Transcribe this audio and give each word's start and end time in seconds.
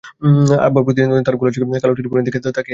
আব্বা 0.67 0.81
প্রতিদিন 0.85 1.25
তার 1.27 1.35
ঘোলা 1.39 1.51
চোখে 1.53 1.81
কালো 1.83 1.93
টেলিফোনের 1.97 2.25
দিকে 2.25 2.37
হয়তো 2.37 2.49
তাকিয়ে 2.49 2.57
থাকেন। 2.57 2.69